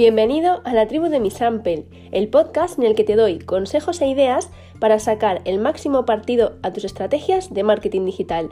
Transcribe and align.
Bienvenido 0.00 0.62
a 0.64 0.72
la 0.72 0.88
tribu 0.88 1.10
de 1.10 1.20
mi 1.20 1.30
Sample, 1.30 1.84
el 2.10 2.28
podcast 2.30 2.78
en 2.78 2.86
el 2.86 2.94
que 2.94 3.04
te 3.04 3.16
doy 3.16 3.38
consejos 3.38 4.00
e 4.00 4.08
ideas 4.08 4.48
para 4.78 4.98
sacar 4.98 5.42
el 5.44 5.58
máximo 5.58 6.06
partido 6.06 6.56
a 6.62 6.72
tus 6.72 6.84
estrategias 6.86 7.52
de 7.52 7.64
marketing 7.64 8.06
digital. 8.06 8.48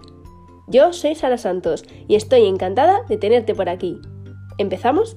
Yo 0.66 0.92
soy 0.92 1.14
Sara 1.14 1.38
Santos 1.38 1.86
y 2.06 2.16
estoy 2.16 2.44
encantada 2.44 3.00
de 3.08 3.16
tenerte 3.16 3.54
por 3.54 3.70
aquí. 3.70 3.98
¿Empezamos? 4.58 5.16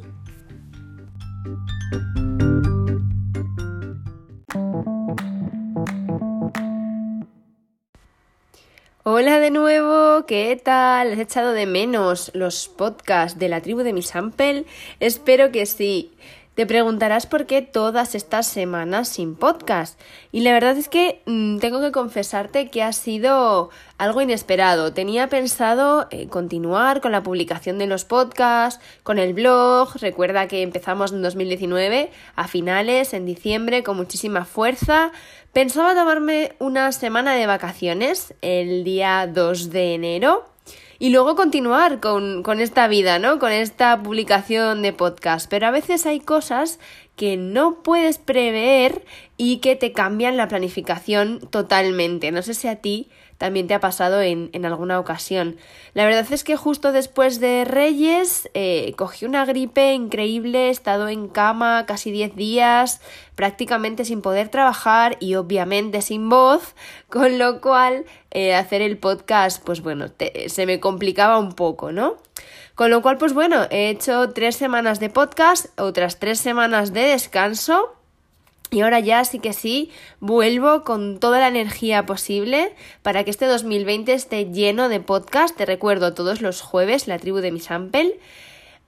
Hola 9.04 9.39
de 9.39 9.49
nuevo, 9.49 10.27
¿qué 10.27 10.61
tal? 10.63 11.13
¿Has 11.13 11.17
echado 11.17 11.54
de 11.54 11.65
menos 11.65 12.29
los 12.36 12.67
podcasts 12.67 13.39
de 13.39 13.49
la 13.49 13.59
tribu 13.59 13.79
de 13.81 13.93
mi 13.93 14.03
Sample? 14.03 14.66
Espero 14.99 15.52
que 15.52 15.66
sí. 15.66 16.12
Te 16.61 16.67
preguntarás 16.67 17.25
por 17.25 17.47
qué 17.47 17.63
todas 17.63 18.13
estas 18.13 18.45
semanas 18.45 19.07
sin 19.07 19.33
podcast. 19.35 19.99
Y 20.31 20.41
la 20.41 20.53
verdad 20.53 20.77
es 20.77 20.89
que 20.89 21.23
mm, 21.25 21.57
tengo 21.57 21.81
que 21.81 21.91
confesarte 21.91 22.70
que 22.70 22.84
ha 22.84 22.93
sido 22.93 23.71
algo 23.97 24.21
inesperado. 24.21 24.93
Tenía 24.93 25.27
pensado 25.27 26.07
eh, 26.11 26.27
continuar 26.27 27.01
con 27.01 27.13
la 27.13 27.23
publicación 27.23 27.79
de 27.79 27.87
los 27.87 28.05
podcasts, 28.05 28.79
con 29.01 29.17
el 29.17 29.34
blog. 29.34 29.95
Recuerda 30.01 30.47
que 30.47 30.61
empezamos 30.61 31.11
en 31.11 31.23
2019, 31.23 32.11
a 32.35 32.47
finales, 32.47 33.15
en 33.15 33.25
diciembre, 33.25 33.81
con 33.81 33.98
muchísima 33.98 34.45
fuerza. 34.45 35.12
Pensaba 35.53 35.95
tomarme 35.95 36.53
una 36.59 36.91
semana 36.91 37.34
de 37.34 37.48
vacaciones 37.48 38.35
el 38.43 38.84
día 38.84 39.25
2 39.25 39.71
de 39.71 39.95
enero 39.95 40.45
y 41.02 41.10
luego 41.10 41.36
continuar 41.36 42.00
con, 42.00 42.44
con 42.44 42.60
esta 42.60 42.88
vida, 42.88 43.18
¿no? 43.18 43.40
Con 43.40 43.52
esta 43.52 44.04
publicación 44.04 44.84
de 44.84 44.94
podcast. 44.94 45.50
Pero 45.50 45.66
a 45.66 45.72
veces 45.72 46.05
hay 46.05 46.20
cosas 46.20 46.77
que 47.15 47.37
no 47.37 47.84
puedes 47.84 48.17
prever 48.17 49.05
y 49.37 49.57
que 49.57 49.76
te 49.76 49.91
cambian 49.91 50.37
la 50.37 50.48
planificación 50.48 51.40
totalmente. 51.49 52.31
No 52.31 52.41
sé 52.41 52.53
si 52.53 52.68
a 52.68 52.77
ti 52.77 53.09
también 53.41 53.65
te 53.65 53.73
ha 53.73 53.79
pasado 53.79 54.21
en, 54.21 54.65
alguna 54.68 54.99
ocasión. 54.99 55.57
La 55.95 56.05
verdad 56.05 56.27
es 56.31 56.43
que 56.43 56.55
justo 56.55 56.91
después 56.91 57.40
de 57.40 57.65
Reyes 57.65 58.51
eh, 58.53 58.93
cogí 58.98 59.26
una 59.26 59.45
gripe 59.45 59.93
increíble, 59.93 60.68
he 60.68 60.70
estado 60.70 61.07
en 61.07 61.27
cama 61.27 61.87
casi 61.87 62.12
10 62.12 62.35
días, 62.35 63.01
prácticamente 63.34 64.06
sin 64.06 64.22
poder 64.22 64.50
trabajar 64.50 65.18
y 65.19 65.34
obviamente 65.34 66.03
sin 66.03 66.29
voz, 66.29 66.75
con 67.09 67.40
lo 67.40 67.62
cual 67.62 68.06
eh, 68.29 68.53
hacer 68.53 68.84
el 68.84 69.00
podcast, 69.00 69.63
pues 69.66 69.81
bueno, 69.81 70.06
se 70.46 70.66
me 70.68 70.79
complicaba 70.79 71.40
un 71.40 71.53
poco, 71.53 71.91
¿no? 71.91 72.18
Con 72.75 72.90
lo 72.90 73.02
cual, 73.02 73.18
pues 73.18 73.34
bueno, 73.34 73.68
he 73.69 73.90
hecho 73.90 74.30
tres 74.30 74.56
semanas 74.56 75.00
de 75.00 75.09
podcast, 75.09 75.68
otras 75.80 76.19
tres 76.19 76.40
semanas 76.40 76.94
de 76.94 77.02
descanso 77.02 77.96
y 78.72 78.80
ahora 78.81 79.02
ya 79.02 79.25
sí 79.25 79.40
que 79.40 79.52
sí, 79.52 79.91
vuelvo 80.22 80.86
con 80.86 81.19
toda 81.19 81.40
la 81.40 81.50
energía 81.50 82.06
posible 82.06 82.74
para 83.02 83.25
que 83.25 83.30
este 83.30 83.46
2020 83.46 84.14
esté 84.14 84.46
lleno 84.46 84.88
de 84.88 85.02
podcast. 85.02 85.58
Te 85.58 85.66
recuerdo 85.66 86.14
todos 86.14 86.42
los 86.42 86.62
jueves, 86.62 87.06
la 87.06 87.19
tribu 87.19 87.40
de 87.40 87.52
mi 87.52 87.59
sample. 87.59 88.18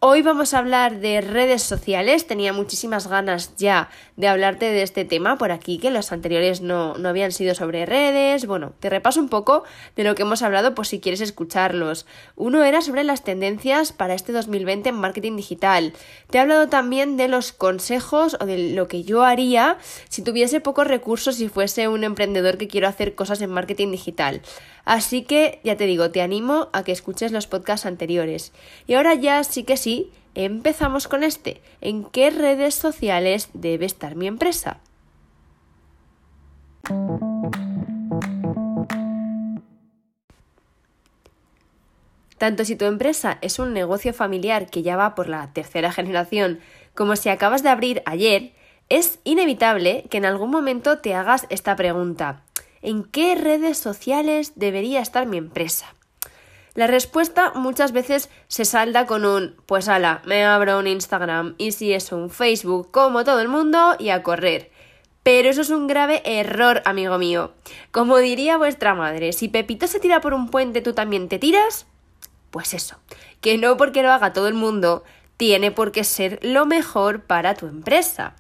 Hoy 0.06 0.22
vamos 0.22 0.54
a 0.54 0.58
hablar 0.58 1.00
de 1.00 1.22
redes 1.22 1.64
sociales. 1.64 2.28
Tenía 2.28 2.52
muchísimas 2.52 3.08
ganas 3.08 3.56
ya 3.56 3.90
de 4.18 4.28
hablarte 4.28 4.66
de 4.66 4.84
este 4.84 5.06
tema 5.06 5.38
por 5.38 5.54
aquí, 5.54 5.78
que 5.78 5.92
los 5.92 6.12
anteriores 6.12 6.60
no, 6.60 6.98
no, 6.98 7.08
habían 7.08 7.32
sido 7.32 7.56
sobre 7.56 7.86
redes. 7.86 8.46
Bueno, 8.46 8.74
te 8.82 8.90
repaso 8.90 9.22
un 9.22 9.30
poco 9.30 9.64
de 9.96 10.04
lo 10.04 10.14
que 10.14 10.24
hemos 10.24 10.42
hablado 10.42 10.76
por 10.76 10.88
si 10.88 11.00
quieres 11.00 11.22
escucharlos. 11.22 12.06
Uno 12.36 12.66
era 12.66 12.82
sobre 12.82 13.06
las 13.06 13.24
tendencias 13.24 13.94
para 13.94 14.14
este 14.14 14.34
2020 14.34 14.90
en 14.90 14.96
marketing 14.96 15.38
digital. 15.38 15.94
Te 16.30 16.38
he 16.38 16.42
hablado 16.42 16.68
también 16.68 17.16
de 17.16 17.30
los 17.30 17.54
consejos 17.54 18.36
o 18.42 18.46
de 18.46 18.74
lo 18.74 18.90
que 18.90 19.04
yo 19.04 19.24
haría 19.24 19.78
si 20.10 20.22
tuviese 20.22 20.60
pocos 20.60 20.86
recursos 20.86 21.40
y 21.40 21.48
fuese 21.48 21.88
un 21.88 22.04
emprendedor 22.04 22.58
que 22.58 22.68
quiero 22.68 22.90
hacer 22.90 23.16
cosas 23.16 23.42
en 23.42 23.52
marketing 23.52 23.92
digital. 23.92 24.42
Así 24.86 25.24
que 25.24 25.62
ya 25.64 25.78
te 25.78 25.86
digo, 25.86 26.12
te 26.12 26.22
animo 26.22 26.68
a 26.74 26.84
que 26.84 26.92
escuches 26.92 27.32
los 27.32 27.48
podcasts 27.48 27.86
anteriores. 27.86 28.52
Y 28.86 28.96
ahora 28.96 29.16
ya 29.16 29.42
sí 29.46 29.64
que 29.64 29.78
sí, 29.78 29.93
empezamos 30.36 31.08
con 31.08 31.24
este. 31.24 31.62
¿En 31.82 32.06
qué 32.06 32.30
redes 32.30 32.76
sociales 32.76 33.50
debe 33.54 33.86
estar 33.86 34.16
mi 34.16 34.28
empresa? 34.28 34.80
Tanto 42.38 42.66
si 42.66 42.76
tu 42.76 42.84
empresa 42.86 43.38
es 43.42 43.58
un 43.58 43.74
negocio 43.74 44.14
familiar 44.14 44.70
que 44.70 44.82
ya 44.82 44.98
va 44.98 45.16
por 45.16 45.30
la 45.30 45.54
tercera 45.54 45.92
generación, 45.98 46.60
como 46.94 47.16
si 47.16 47.30
acabas 47.30 47.64
de 47.64 47.70
abrir 47.70 48.04
ayer, 48.06 48.54
es 48.90 49.20
inevitable 49.24 50.06
que 50.10 50.18
en 50.18 50.26
algún 50.26 50.52
momento 50.52 51.00
te 51.00 51.16
hagas 51.16 51.48
esta 51.50 51.76
pregunta 51.76 52.44
en 52.82 53.06
qué 53.06 53.36
redes 53.36 53.78
sociales 53.78 54.52
debería 54.56 55.00
estar 55.00 55.26
mi 55.26 55.38
empresa. 55.38 55.96
La 56.76 56.88
respuesta 56.88 57.52
muchas 57.54 57.92
veces 57.92 58.30
se 58.48 58.66
salda 58.66 59.06
con 59.06 59.26
un 59.26 59.56
pues 59.68 59.88
ala, 59.88 60.24
me 60.26 60.44
abro 60.44 60.80
un 60.80 60.88
Instagram 60.88 61.54
y 61.60 61.72
si 61.72 61.94
es 61.94 62.12
un 62.12 62.32
Facebook 62.32 62.90
como 62.90 63.24
todo 63.24 63.42
el 63.42 63.48
mundo 63.48 63.96
y 64.00 64.10
a 64.10 64.24
correr. 64.24 64.72
Pero 65.22 65.50
eso 65.50 65.62
es 65.62 65.70
un 65.70 65.88
grave 65.88 66.24
error, 66.26 66.82
amigo 66.86 67.18
mío. 67.20 67.54
Como 67.92 68.18
diría 68.18 68.58
vuestra 68.58 68.96
madre, 68.96 69.34
si 69.34 69.50
Pepito 69.50 69.86
se 69.88 70.00
tira 70.00 70.20
por 70.20 70.34
un 70.34 70.50
puente, 70.50 70.82
¿tú 70.82 70.94
también 70.94 71.30
te 71.30 71.38
tiras? 71.38 71.86
Pues 72.50 72.74
eso, 72.74 72.98
que 73.40 73.58
no 73.58 73.78
porque 73.78 74.02
lo 74.02 74.12
haga 74.12 74.34
todo 74.34 74.48
el 74.48 74.54
mundo, 74.56 75.04
tiene 75.38 75.70
por 75.70 75.92
qué 75.92 76.04
ser 76.04 76.40
lo 76.42 76.66
mejor 76.66 77.22
para 77.22 77.54
tu 77.54 77.68
empresa. 77.68 78.36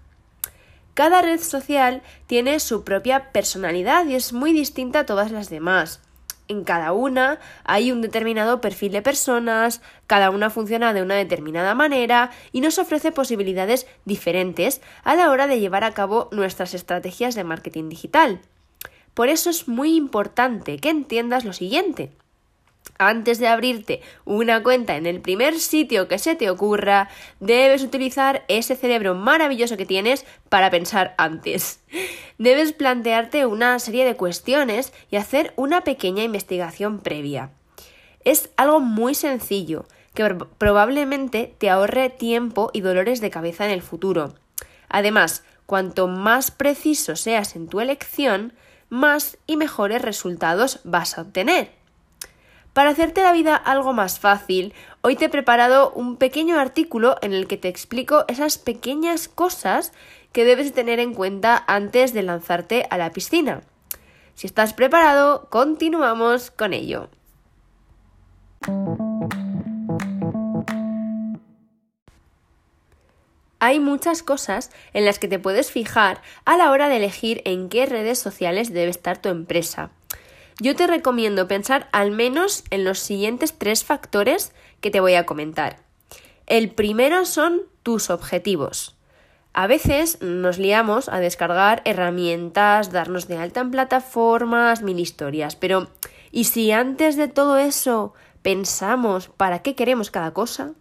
Cada 0.96 1.22
red 1.22 1.40
social 1.40 2.02
tiene 2.28 2.60
su 2.60 2.84
propia 2.84 3.32
personalidad 3.32 4.06
y 4.08 4.16
es 4.16 4.34
muy 4.34 4.54
distinta 4.54 5.00
a 5.00 5.06
todas 5.06 5.32
las 5.32 5.50
demás. 5.50 6.02
En 6.48 6.64
cada 6.64 6.92
una 6.92 7.40
hay 7.64 7.92
un 7.92 8.02
determinado 8.02 8.60
perfil 8.60 8.92
de 8.92 9.02
personas, 9.02 9.82
cada 10.08 10.30
una 10.30 10.50
funciona 10.50 10.94
de 10.94 11.02
una 11.02 11.16
determinada 11.16 11.74
manera 11.74 12.32
y 12.52 12.62
nos 12.62 12.80
ofrece 12.80 13.12
posibilidades 13.12 13.88
diferentes 14.06 14.82
a 15.04 15.16
la 15.16 15.32
hora 15.32 15.48
de 15.48 15.60
llevar 15.60 15.84
a 15.84 15.94
cabo 15.94 16.30
nuestras 16.32 16.74
estrategias 16.74 17.36
de 17.36 17.44
marketing 17.44 17.90
digital. 17.90 18.42
Por 19.14 19.30
eso 19.30 19.50
es 19.50 19.68
muy 19.68 19.96
importante 19.96 20.78
que 20.78 20.90
entiendas 20.90 21.46
lo 21.46 21.54
siguiente 21.54 22.12
antes 22.98 23.40
de 23.40 23.48
abrirte 23.48 24.02
una 24.26 24.64
cuenta 24.64 24.96
en 24.96 25.06
el 25.06 25.22
primer 25.22 25.60
sitio 25.60 26.08
que 26.08 26.20
se 26.20 26.36
te 26.36 26.50
ocurra, 26.50 27.10
debes 27.40 27.84
utilizar 27.84 28.44
ese 28.48 28.76
cerebro 28.76 29.16
maravilloso 29.16 29.78
que 29.78 29.86
tienes 29.86 30.26
para 30.50 30.70
pensar 30.70 31.16
antes. 31.18 31.80
Debes 32.38 32.74
plantearte 32.74 33.46
una 33.46 33.80
serie 33.80 34.06
de 34.06 34.16
cuestiones 34.16 34.94
y 35.10 35.18
hacer 35.18 35.54
una 35.56 35.82
pequeña 35.82 36.24
investigación 36.24 37.00
previa. 37.00 37.52
Es 38.24 38.50
algo 38.58 38.80
muy 38.80 39.16
sencillo 39.16 39.86
que 40.14 40.24
probablemente 40.58 41.56
te 41.58 41.70
ahorre 41.70 42.10
tiempo 42.10 42.70
y 42.74 42.82
dolores 42.82 43.20
de 43.20 43.30
cabeza 43.30 43.66
en 43.66 43.72
el 43.72 43.82
futuro. 43.82 44.36
Además, 44.88 45.44
cuanto 45.66 46.08
más 46.08 46.52
preciso 46.52 47.16
seas 47.16 47.56
en 47.56 47.68
tu 47.68 47.80
elección, 47.80 48.54
más 48.90 49.38
y 49.48 49.58
mejores 49.58 50.02
resultados 50.02 50.80
vas 50.84 51.18
a 51.18 51.24
obtener. 51.24 51.83
Para 52.74 52.90
hacerte 52.90 53.22
la 53.22 53.34
vida 53.34 53.56
algo 53.56 53.94
más 53.94 54.20
fácil, 54.20 54.74
hoy 55.02 55.16
te 55.16 55.26
he 55.26 55.30
preparado 55.30 55.92
un 55.92 56.18
pequeño 56.18 56.60
artículo 56.60 57.18
en 57.22 57.32
el 57.32 57.48
que 57.48 57.58
te 57.58 57.68
explico 57.68 58.26
esas 58.28 58.58
pequeñas 58.58 59.28
cosas 59.28 59.94
que 60.32 60.44
debes 60.44 60.74
tener 60.74 61.00
en 61.00 61.14
cuenta 61.14 61.64
antes 61.68 62.14
de 62.14 62.24
lanzarte 62.24 62.88
a 62.90 62.98
la 62.98 63.12
piscina. 63.12 63.62
Si 64.34 64.48
estás 64.48 64.74
preparado, 64.74 65.48
continuamos 65.52 66.50
con 66.50 66.74
ello. 66.74 67.10
Hay 73.60 73.80
muchas 73.80 74.24
cosas 74.24 74.72
en 74.94 75.06
las 75.06 75.20
que 75.20 75.28
te 75.28 75.38
puedes 75.38 75.72
fijar 75.72 76.24
a 76.44 76.58
la 76.58 76.72
hora 76.72 76.90
de 76.90 76.98
elegir 76.98 77.44
en 77.46 77.70
qué 77.70 77.86
redes 77.86 78.18
sociales 78.18 78.74
debe 78.74 78.90
estar 78.90 79.22
tu 79.22 79.30
empresa 79.30 79.92
yo 80.64 80.78
te 80.78 80.88
recomiendo 80.88 81.46
pensar 81.50 81.90
al 81.92 82.12
menos 82.12 82.64
en 82.70 82.86
los 82.86 83.00
siguientes 83.00 83.54
tres 83.58 83.84
factores 83.84 84.54
que 84.80 84.92
te 84.92 85.02
voy 85.02 85.16
a 85.16 85.26
comentar. 85.26 85.80
El 86.48 86.72
primero 86.72 87.26
son 87.26 87.64
tus 87.84 88.10
objetivos. 88.10 88.96
A 89.52 89.68
veces 89.68 90.22
nos 90.22 90.58
liamos 90.60 91.10
a 91.10 91.20
descargar 91.20 91.82
herramientas, 91.84 92.94
darnos 92.94 93.28
de 93.28 93.38
alta 93.38 93.60
en 93.60 93.72
plataformas, 93.72 94.82
mil 94.82 95.00
historias, 95.00 95.58
pero 95.58 95.90
¿y 96.32 96.46
si 96.46 96.72
antes 96.72 97.18
de 97.18 97.28
todo 97.28 97.58
eso 97.58 98.14
pensamos 98.42 99.28
para 99.28 99.60
qué 99.60 99.76
queremos 99.76 100.12
cada 100.12 100.32
cosa? 100.32 100.72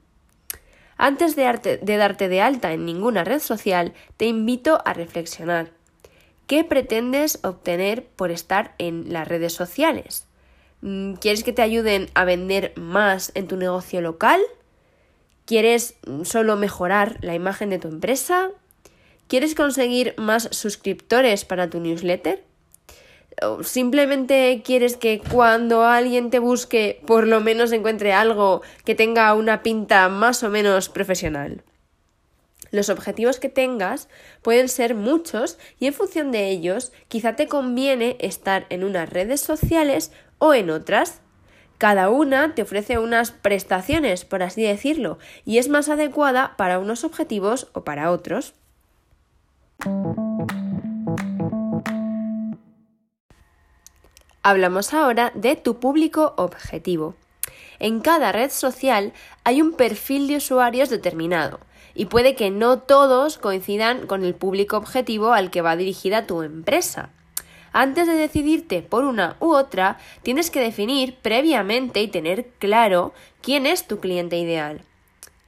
Antes 0.96 1.34
de, 1.34 1.80
de 1.82 1.96
darte 1.96 2.28
de 2.28 2.40
alta 2.40 2.72
en 2.72 2.86
ninguna 2.86 3.24
red 3.24 3.40
social, 3.40 3.94
te 4.16 4.26
invito 4.26 4.80
a 4.84 4.92
reflexionar. 4.92 5.81
¿Qué 6.46 6.64
pretendes 6.64 7.38
obtener 7.42 8.04
por 8.04 8.30
estar 8.30 8.74
en 8.78 9.12
las 9.12 9.26
redes 9.26 9.52
sociales? 9.52 10.26
Mm, 10.82 11.14
¿Quieres 11.14 11.44
que 11.44 11.52
te 11.52 11.62
ayuden 11.62 12.08
a 12.14 12.24
vender 12.24 12.72
más 12.76 13.32
en 13.34 13.48
tu 13.48 13.56
negocio 13.56 14.00
local? 14.00 14.40
¿Quieres 15.46 15.96
solo 16.24 16.56
mejorar 16.56 17.18
la 17.20 17.34
imagen 17.34 17.70
de 17.70 17.78
tu 17.78 17.88
empresa? 17.88 18.50
¿Quieres 19.28 19.54
conseguir 19.54 20.14
más 20.18 20.48
suscriptores 20.52 21.44
para 21.44 21.70
tu 21.70 21.80
newsletter? 21.80 22.44
¿O 23.40 23.62
simplemente 23.62 24.62
quieres 24.64 24.96
que 24.96 25.20
cuando 25.20 25.84
alguien 25.84 26.30
te 26.30 26.38
busque 26.38 27.00
por 27.06 27.26
lo 27.26 27.40
menos 27.40 27.72
encuentre 27.72 28.12
algo 28.12 28.62
que 28.84 28.94
tenga 28.94 29.32
una 29.34 29.62
pinta 29.62 30.08
más 30.08 30.42
o 30.42 30.50
menos 30.50 30.88
profesional? 30.88 31.62
Los 32.72 32.88
objetivos 32.88 33.38
que 33.38 33.50
tengas 33.50 34.08
pueden 34.40 34.68
ser 34.68 34.94
muchos 34.94 35.58
y 35.78 35.86
en 35.86 35.92
función 35.92 36.32
de 36.32 36.48
ellos 36.48 36.90
quizá 37.08 37.36
te 37.36 37.46
conviene 37.46 38.16
estar 38.18 38.66
en 38.70 38.82
unas 38.82 39.10
redes 39.10 39.42
sociales 39.42 40.10
o 40.38 40.54
en 40.54 40.70
otras. 40.70 41.20
Cada 41.76 42.08
una 42.08 42.54
te 42.54 42.62
ofrece 42.62 42.98
unas 42.98 43.30
prestaciones, 43.30 44.24
por 44.24 44.42
así 44.42 44.62
decirlo, 44.62 45.18
y 45.44 45.58
es 45.58 45.68
más 45.68 45.90
adecuada 45.90 46.56
para 46.56 46.78
unos 46.78 47.04
objetivos 47.04 47.68
o 47.74 47.84
para 47.84 48.10
otros. 48.10 48.54
Hablamos 54.42 54.94
ahora 54.94 55.30
de 55.34 55.56
tu 55.56 55.78
público 55.78 56.32
objetivo. 56.38 57.16
En 57.82 57.98
cada 57.98 58.30
red 58.30 58.52
social 58.52 59.12
hay 59.42 59.60
un 59.60 59.72
perfil 59.72 60.28
de 60.28 60.36
usuarios 60.36 60.88
determinado 60.88 61.58
y 61.96 62.04
puede 62.04 62.36
que 62.36 62.48
no 62.48 62.78
todos 62.78 63.38
coincidan 63.38 64.06
con 64.06 64.24
el 64.24 64.36
público 64.36 64.76
objetivo 64.76 65.32
al 65.32 65.50
que 65.50 65.62
va 65.62 65.74
dirigida 65.74 66.28
tu 66.28 66.42
empresa. 66.42 67.10
Antes 67.72 68.06
de 68.06 68.12
decidirte 68.12 68.82
por 68.82 69.02
una 69.02 69.36
u 69.40 69.52
otra, 69.52 69.98
tienes 70.22 70.52
que 70.52 70.60
definir 70.60 71.16
previamente 71.22 72.00
y 72.02 72.06
tener 72.06 72.46
claro 72.60 73.12
quién 73.40 73.66
es 73.66 73.88
tu 73.88 73.98
cliente 73.98 74.36
ideal. 74.38 74.82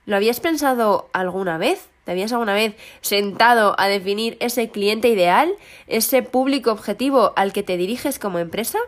¿Lo 0.05 0.17
habías 0.17 0.41
pensado 0.41 1.09
alguna 1.13 1.57
vez? 1.57 1.89
¿Te 2.05 2.11
habías 2.11 2.33
alguna 2.33 2.55
vez 2.55 2.75
sentado 3.01 3.77
a 3.79 3.87
definir 3.87 4.37
ese 4.41 4.71
cliente 4.71 5.07
ideal, 5.07 5.55
ese 5.87 6.25
público 6.25 6.73
objetivo 6.73 7.33
al 7.37 7.53
que 7.53 7.63
te 7.63 7.77
diriges 7.77 8.19
como 8.19 8.41
empresa? 8.41 8.81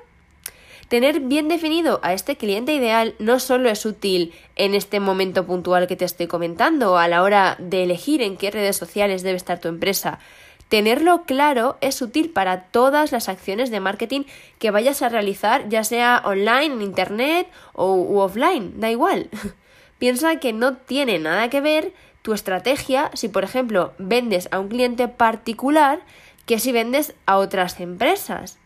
Tener 0.88 1.20
bien 1.20 1.48
definido 1.48 1.98
a 2.02 2.12
este 2.12 2.36
cliente 2.36 2.72
ideal 2.74 3.14
no 3.18 3.40
solo 3.40 3.68
es 3.68 3.84
útil 3.84 4.32
en 4.54 4.74
este 4.74 5.00
momento 5.00 5.44
puntual 5.44 5.86
que 5.86 5.96
te 5.96 6.04
estoy 6.04 6.28
comentando, 6.28 6.96
a 6.96 7.08
la 7.08 7.22
hora 7.22 7.56
de 7.58 7.82
elegir 7.82 8.22
en 8.22 8.36
qué 8.36 8.50
redes 8.50 8.76
sociales 8.76 9.22
debe 9.22 9.36
estar 9.36 9.58
tu 9.58 9.68
empresa, 9.68 10.20
Tenerlo 10.68 11.22
claro 11.26 11.78
es 11.80 12.02
útil 12.02 12.30
para 12.30 12.62
todas 12.62 13.12
las 13.12 13.28
acciones 13.28 13.70
de 13.70 13.78
marketing 13.78 14.24
que 14.58 14.72
vayas 14.72 15.00
a 15.00 15.08
realizar, 15.08 15.68
ya 15.68 15.84
sea 15.84 16.22
online, 16.24 16.74
en 16.74 16.82
internet 16.82 17.46
o 17.72 17.94
u 17.94 18.18
offline, 18.18 18.80
da 18.80 18.90
igual. 18.90 19.30
Piensa 19.98 20.36
que 20.40 20.52
no 20.52 20.76
tiene 20.76 21.18
nada 21.20 21.48
que 21.50 21.60
ver 21.60 21.92
tu 22.22 22.32
estrategia 22.32 23.12
si, 23.14 23.28
por 23.28 23.44
ejemplo, 23.44 23.92
vendes 23.98 24.48
a 24.50 24.58
un 24.58 24.68
cliente 24.68 25.06
particular 25.06 26.00
que 26.46 26.58
si 26.58 26.72
vendes 26.72 27.14
a 27.26 27.38
otras 27.38 27.78
empresas. 27.78 28.58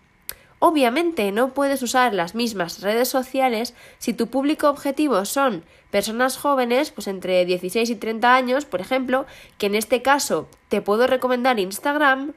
Obviamente 0.63 1.33
no 1.33 1.55
puedes 1.55 1.83
usar 1.83 2.13
las 2.13 2.35
mismas 2.35 2.83
redes 2.83 3.09
sociales 3.09 3.75
si 3.99 4.13
tu 4.13 4.27
público 4.27 4.69
objetivo 4.69 5.25
son 5.25 5.65
personas 5.91 6.37
jóvenes, 6.37 6.91
pues 6.91 7.09
entre 7.09 7.47
16 7.47 7.89
y 7.89 7.97
30 7.97 8.35
años, 8.35 8.67
por 8.67 8.83
ejemplo, 8.83 9.25
que 9.57 9.67
en 9.67 9.75
este 9.75 10.03
caso 10.03 10.49
te 10.69 10.83
puedo 10.83 11.07
recomendar 11.07 11.59
Instagram, 11.59 12.35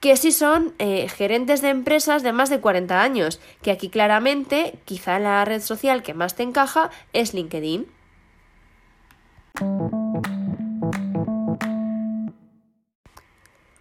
que 0.00 0.16
si 0.16 0.32
son 0.32 0.74
eh, 0.78 1.06
gerentes 1.10 1.60
de 1.60 1.68
empresas 1.68 2.22
de 2.22 2.32
más 2.32 2.48
de 2.48 2.60
40 2.60 3.02
años, 3.02 3.40
que 3.60 3.70
aquí 3.70 3.90
claramente 3.90 4.78
quizá 4.86 5.18
la 5.18 5.44
red 5.44 5.60
social 5.60 6.02
que 6.02 6.14
más 6.14 6.34
te 6.34 6.44
encaja 6.44 6.90
es 7.12 7.34
LinkedIn. 7.34 7.86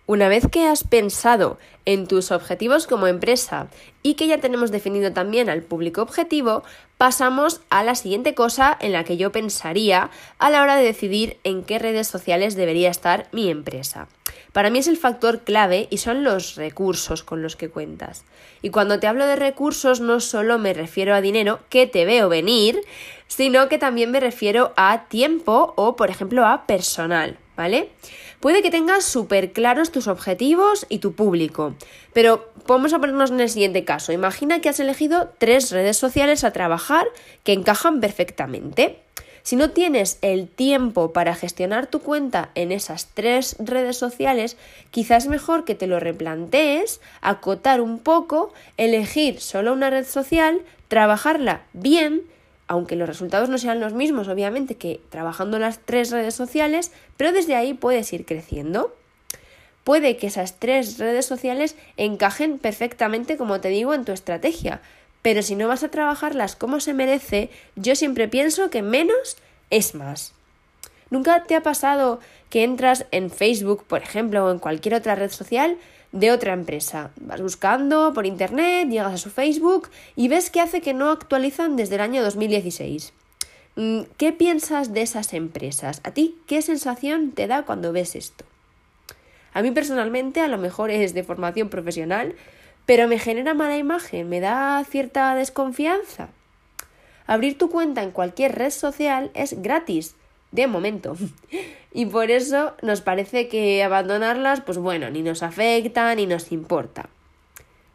Una 0.07 0.27
vez 0.27 0.47
que 0.51 0.67
has 0.67 0.83
pensado 0.83 1.57
en 1.85 2.07
tus 2.07 2.29
objetivos 2.29 2.85
como 2.85 3.07
empresa 3.07 3.69
y 4.03 4.13
que 4.13 4.27
ya 4.27 4.39
tenemos 4.39 4.69
definido 4.69 5.11
también 5.13 5.49
al 5.49 5.63
público 5.63 6.03
objetivo, 6.03 6.63
pasamos 6.99 7.61
a 7.71 7.83
la 7.83 7.95
siguiente 7.95 8.35
cosa 8.35 8.77
en 8.79 8.91
la 8.91 9.03
que 9.03 9.17
yo 9.17 9.31
pensaría 9.31 10.11
a 10.37 10.49
la 10.51 10.61
hora 10.61 10.75
de 10.75 10.83
decidir 10.83 11.37
en 11.43 11.63
qué 11.63 11.79
redes 11.79 12.07
sociales 12.07 12.53
debería 12.55 12.91
estar 12.91 13.27
mi 13.31 13.49
empresa. 13.49 14.07
Para 14.53 14.69
mí 14.69 14.77
es 14.77 14.87
el 14.87 14.97
factor 14.97 15.41
clave 15.41 15.87
y 15.89 15.97
son 15.97 16.23
los 16.23 16.55
recursos 16.55 17.23
con 17.23 17.41
los 17.41 17.55
que 17.55 17.69
cuentas. 17.69 18.25
Y 18.61 18.69
cuando 18.69 18.99
te 18.99 19.07
hablo 19.07 19.25
de 19.25 19.35
recursos 19.35 20.01
no 20.01 20.19
solo 20.19 20.59
me 20.59 20.75
refiero 20.75 21.15
a 21.15 21.21
dinero, 21.21 21.61
que 21.69 21.87
te 21.87 22.05
veo 22.05 22.29
venir, 22.29 22.79
sino 23.25 23.69
que 23.69 23.79
también 23.79 24.11
me 24.11 24.19
refiero 24.19 24.71
a 24.77 25.05
tiempo 25.09 25.73
o, 25.75 25.95
por 25.95 26.11
ejemplo, 26.11 26.45
a 26.45 26.67
personal, 26.67 27.39
¿vale? 27.55 27.89
Puede 28.39 28.61
que 28.61 28.71
tengas 28.71 29.03
súper 29.03 29.53
claros 29.53 29.91
tus 29.91 30.07
objetivos 30.07 30.85
y 30.89 30.99
tu 30.99 31.13
público, 31.13 31.75
pero 32.13 32.51
vamos 32.67 32.93
a 32.93 32.99
ponernos 32.99 33.31
en 33.31 33.39
el 33.39 33.49
siguiente 33.49 33.85
caso. 33.85 34.11
Imagina 34.11 34.61
que 34.61 34.69
has 34.69 34.79
elegido 34.79 35.31
tres 35.37 35.71
redes 35.71 35.97
sociales 35.97 36.43
a 36.43 36.51
trabajar 36.51 37.07
que 37.43 37.53
encajan 37.53 38.01
perfectamente. 38.01 38.99
Si 39.45 39.55
no 39.55 39.69
tienes 39.69 40.17
el 40.23 40.47
tiempo 40.47 41.13
para 41.13 41.35
gestionar 41.35 41.85
tu 41.85 41.99
cuenta 41.99 42.49
en 42.55 42.71
esas 42.71 43.09
tres 43.13 43.55
redes 43.59 43.95
sociales, 43.95 44.57
quizás 44.89 45.27
mejor 45.27 45.65
que 45.65 45.75
te 45.75 45.85
lo 45.85 45.99
replantees, 45.99 46.99
acotar 47.21 47.79
un 47.79 47.99
poco, 47.99 48.53
elegir 48.77 49.39
solo 49.39 49.73
una 49.73 49.91
red 49.91 50.07
social, 50.07 50.61
trabajarla 50.87 51.61
bien 51.73 52.23
aunque 52.67 52.95
los 52.95 53.07
resultados 53.07 53.49
no 53.49 53.57
sean 53.57 53.79
los 53.79 53.93
mismos, 53.93 54.27
obviamente, 54.27 54.75
que 54.75 54.99
trabajando 55.09 55.59
las 55.59 55.79
tres 55.79 56.11
redes 56.11 56.33
sociales, 56.33 56.91
pero 57.17 57.31
desde 57.31 57.55
ahí 57.55 57.73
puedes 57.73 58.11
ir 58.13 58.25
creciendo. 58.25 58.95
Puede 59.83 60.17
que 60.17 60.27
esas 60.27 60.59
tres 60.59 60.97
redes 60.97 61.25
sociales 61.25 61.75
encajen 61.95 62.57
perfectamente, 62.57 63.37
como 63.37 63.61
te 63.61 63.69
digo, 63.69 63.93
en 63.93 64.03
tu 64.03 64.11
estrategia, 64.11 64.81
pero 65.21 65.43
si 65.43 65.55
no 65.55 65.67
vas 65.67 65.83
a 65.83 65.89
trabajarlas 65.89 66.55
como 66.55 66.79
se 66.79 66.93
merece, 66.93 67.49
yo 67.75 67.95
siempre 67.95 68.27
pienso 68.27 68.69
que 68.69 68.81
menos 68.81 69.37
es 69.69 69.93
más. 69.93 70.33
¿Nunca 71.09 71.43
te 71.43 71.55
ha 71.55 71.61
pasado 71.61 72.19
que 72.49 72.63
entras 72.63 73.05
en 73.11 73.29
Facebook, 73.29 73.83
por 73.85 74.01
ejemplo, 74.01 74.45
o 74.45 74.51
en 74.51 74.59
cualquier 74.59 74.95
otra 74.95 75.15
red 75.15 75.31
social 75.31 75.77
de 76.15 76.31
otra 76.31 76.53
empresa. 76.53 77.11
Vas 77.19 77.41
buscando 77.41 78.13
por 78.13 78.25
internet, 78.25 78.89
llegas 78.89 79.13
a 79.13 79.17
su 79.17 79.29
Facebook 79.29 79.89
y 80.15 80.29
ves 80.29 80.49
que 80.49 80.61
hace 80.61 80.81
que 80.81 80.93
no 80.93 81.11
actualizan 81.11 81.75
desde 81.75 81.95
el 81.95 82.01
año 82.01 82.23
2016. 82.23 83.11
Mm, 83.75 84.01
¿Qué 84.17 84.31
piensas 84.31 84.93
de 84.93 85.01
esas 85.01 85.33
empresas? 85.33 85.99
¿A 86.03 86.11
ti 86.11 86.37
qué 86.47 86.61
sensación 86.61 87.31
te 87.31 87.47
da 87.47 87.63
cuando 87.63 87.91
ves 87.91 88.15
esto? 88.15 88.45
A 89.53 89.61
mí 89.61 89.71
personalmente 89.71 90.39
a 90.39 90.47
lo 90.47 90.57
mejor 90.57 90.89
es 90.89 91.13
de 91.13 91.23
formación 91.23 91.67
profesional, 91.67 92.35
pero 92.85 93.09
me 93.09 93.19
genera 93.19 93.53
mala 93.53 93.77
imagen, 93.77 94.29
me 94.29 94.39
da 94.39 94.81
cierta 94.89 95.35
desconfianza. 95.35 96.29
Abrir 97.27 97.57
tu 97.57 97.69
cuenta 97.69 98.03
en 98.03 98.11
cualquier 98.11 98.55
red 98.55 98.71
social 98.71 99.31
es 99.33 99.61
gratis 99.61 100.15
de 100.51 100.67
momento. 100.67 101.17
Y 101.95 102.07
por 102.07 102.29
eso 102.29 102.73
nos 102.81 102.99
parece 102.99 103.47
que 103.47 103.81
abandonarlas, 103.81 104.59
pues 104.59 104.77
bueno, 104.77 105.09
ni 105.09 105.21
nos 105.21 105.41
afecta 105.43 106.13
ni 106.13 106.25
nos 106.25 106.51
importa. 106.51 107.07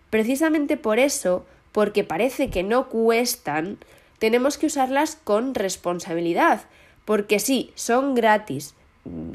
Precisamente 0.08 0.78
por 0.78 0.98
eso, 0.98 1.44
porque 1.70 2.02
parece 2.02 2.48
que 2.48 2.62
no 2.62 2.88
cuestan, 2.88 3.76
tenemos 4.18 4.56
que 4.56 4.68
usarlas 4.68 5.18
con 5.22 5.54
responsabilidad. 5.54 6.62
Porque 7.04 7.38
sí, 7.40 7.72
son 7.74 8.14
gratis. 8.14 8.74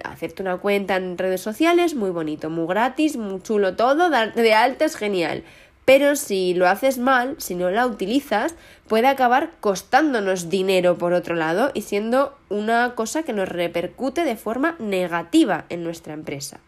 Hacerte 0.03 0.41
una 0.41 0.57
cuenta 0.57 0.95
en 0.95 1.19
redes 1.19 1.41
sociales, 1.41 1.93
muy 1.93 2.09
bonito, 2.09 2.49
muy 2.49 2.65
gratis, 2.65 3.17
muy 3.17 3.43
chulo 3.43 3.75
todo, 3.75 4.09
darte 4.09 4.41
de 4.41 4.55
alta 4.55 4.85
es 4.85 4.95
genial 4.95 5.43
pero 5.85 6.15
si 6.15 6.55
lo 6.55 6.67
haces 6.67 6.97
mal, 6.97 7.35
si 7.37 7.53
no 7.53 7.69
la 7.69 7.85
utilizas, 7.85 8.55
puede 8.87 9.07
acabar 9.07 9.51
costándonos 9.59 10.49
dinero 10.49 10.97
por 10.97 11.13
otro 11.13 11.35
lado 11.35 11.71
y 11.73 11.83
siendo 11.83 12.35
una 12.49 12.95
cosa 12.95 13.23
que 13.23 13.33
nos 13.33 13.47
repercute 13.47 14.25
de 14.25 14.35
forma 14.35 14.75
negativa 14.79 15.65
en 15.69 15.83
nuestra 15.83 16.13
empresa. 16.13 16.59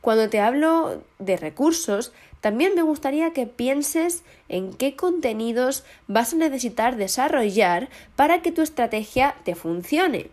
Cuando 0.00 0.28
te 0.28 0.40
hablo 0.40 1.02
de 1.18 1.36
recursos, 1.36 2.12
también 2.40 2.74
me 2.74 2.82
gustaría 2.82 3.32
que 3.32 3.46
pienses 3.46 4.24
en 4.48 4.72
qué 4.72 4.96
contenidos 4.96 5.84
vas 6.08 6.32
a 6.32 6.36
necesitar 6.36 6.96
desarrollar 6.96 7.88
para 8.16 8.40
que 8.40 8.50
tu 8.50 8.62
estrategia 8.62 9.36
te 9.44 9.54
funcione. 9.54 10.30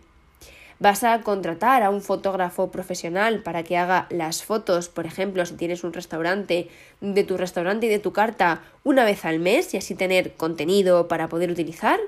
Vas 0.80 1.02
a 1.02 1.20
contratar 1.22 1.82
a 1.82 1.90
un 1.90 2.00
fotógrafo 2.00 2.70
profesional 2.70 3.42
para 3.42 3.64
que 3.64 3.76
haga 3.76 4.06
las 4.10 4.44
fotos, 4.44 4.88
por 4.88 5.06
ejemplo, 5.06 5.44
si 5.44 5.54
tienes 5.54 5.82
un 5.82 5.92
restaurante, 5.92 6.68
de 7.00 7.24
tu 7.24 7.36
restaurante 7.36 7.86
y 7.86 7.88
de 7.88 7.98
tu 7.98 8.12
carta 8.12 8.62
una 8.84 9.04
vez 9.04 9.24
al 9.24 9.40
mes 9.40 9.74
y 9.74 9.76
así 9.76 9.96
tener 9.96 10.34
contenido 10.34 11.08
para 11.08 11.28
poder 11.28 11.50
utilizar. 11.50 11.98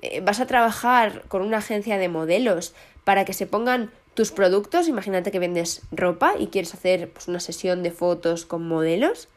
Eh, 0.00 0.20
vas 0.20 0.40
a 0.40 0.46
trabajar 0.46 1.24
con 1.28 1.42
una 1.42 1.58
agencia 1.58 1.98
de 1.98 2.08
modelos 2.08 2.74
para 3.04 3.26
que 3.26 3.34
se 3.34 3.46
pongan 3.46 3.90
tus 4.14 4.32
productos. 4.32 4.88
Imagínate 4.88 5.30
que 5.30 5.38
vendes 5.38 5.82
ropa 5.92 6.34
y 6.38 6.46
quieres 6.46 6.72
hacer 6.72 7.10
pues, 7.10 7.28
una 7.28 7.40
sesión 7.40 7.82
de 7.82 7.90
fotos 7.90 8.46
con 8.46 8.66
modelos. 8.66 9.28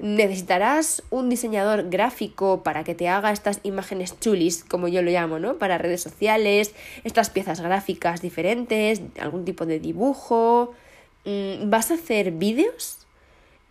Necesitarás 0.00 1.02
un 1.10 1.28
diseñador 1.28 1.90
gráfico 1.90 2.62
para 2.62 2.84
que 2.84 2.94
te 2.94 3.08
haga 3.08 3.32
estas 3.32 3.60
imágenes 3.62 4.18
chulis, 4.18 4.64
como 4.64 4.88
yo 4.88 5.02
lo 5.02 5.10
llamo, 5.10 5.38
¿no? 5.38 5.58
Para 5.58 5.78
redes 5.78 6.02
sociales, 6.02 6.74
estas 7.04 7.28
piezas 7.30 7.60
gráficas 7.60 8.22
diferentes, 8.22 9.02
algún 9.20 9.44
tipo 9.44 9.66
de 9.66 9.78
dibujo. 9.78 10.72
Mm, 11.26 11.68
¿Vas 11.68 11.90
a 11.90 11.94
hacer 11.94 12.32
vídeos? 12.32 13.06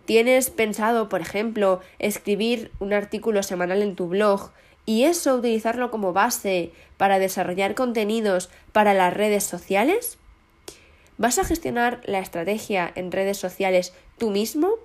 ¿Tienes 0.06 0.50
pensado, 0.52 1.10
por 1.10 1.22
ejemplo, 1.22 1.82
escribir 1.98 2.72
un 2.80 2.94
artículo 2.94 3.44
semanal 3.44 3.82
en 3.82 3.96
tu 3.96 4.08
blog 4.08 4.52
y 4.86 5.04
eso 5.04 5.36
utilizarlo 5.36 5.92
como 5.92 6.14
base 6.14 6.72
para 6.98 7.20
desarrollar 7.20 7.74
contenidos 7.76 8.50
para 8.72 8.94
las 8.94 9.14
redes 9.14 9.44
sociales? 9.44 10.20
¿Vas 11.18 11.40
a 11.40 11.44
gestionar 11.44 12.02
la 12.06 12.20
estrategia 12.20 12.92
en 12.96 13.12
redes 13.12 13.38
sociales 13.38 13.94
tú 14.18 14.30
mismo? 14.30 14.76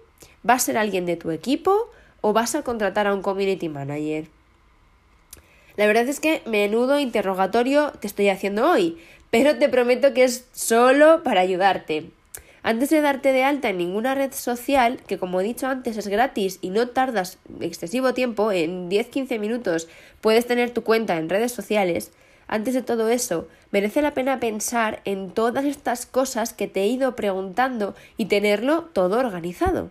¿Va 0.49 0.54
a 0.54 0.59
ser 0.59 0.76
alguien 0.76 1.06
de 1.06 1.16
tu 1.16 1.30
equipo 1.30 1.90
o 2.21 2.33
vas 2.33 2.54
a 2.54 2.62
contratar 2.62 3.06
a 3.06 3.14
un 3.14 3.23
community 3.23 3.68
manager? 3.68 4.26
La 5.76 5.87
verdad 5.87 6.09
es 6.09 6.21
que 6.21 6.42
menudo 6.47 7.00
interrogatorio 7.00 7.92
te 8.00 8.06
estoy 8.06 8.28
haciendo 8.28 8.71
hoy, 8.71 8.99
pero 9.30 9.56
te 9.59 9.68
prometo 9.68 10.14
que 10.14 10.25
es 10.25 10.47
solo 10.52 11.23
para 11.23 11.40
ayudarte. 11.40 12.11
Antes 12.62 12.90
de 12.90 13.00
darte 13.00 13.33
de 13.33 13.44
alta 13.44 13.68
en 13.68 13.78
ninguna 13.78 14.14
red 14.14 14.33
social, 14.33 15.00
que 15.06 15.18
como 15.18 15.40
he 15.40 15.44
dicho 15.44 15.66
antes 15.66 15.97
es 15.97 16.09
gratis 16.09 16.59
y 16.62 16.71
no 16.71 16.88
tardas 16.88 17.38
excesivo 17.61 18.14
tiempo, 18.14 18.52
en 18.52 18.88
10-15 18.88 19.38
minutos 19.38 19.88
puedes 20.21 20.47
tener 20.47 20.71
tu 20.71 20.83
cuenta 20.83 21.16
en 21.18 21.28
redes 21.28 21.52
sociales, 21.52 22.12
antes 22.47 22.75
de 22.75 22.83
todo 22.83 23.09
eso, 23.09 23.49
merece 23.71 24.02
la 24.02 24.14
pena 24.14 24.38
pensar 24.38 25.00
en 25.04 25.30
todas 25.30 25.64
estas 25.64 26.06
cosas 26.06 26.52
que 26.52 26.68
te 26.68 26.83
he 26.83 26.87
ido 26.87 27.16
preguntando 27.16 27.94
y 28.16 28.26
tenerlo 28.26 28.85
todo 28.92 29.18
organizado. 29.18 29.90